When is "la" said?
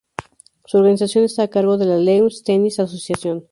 1.85-1.97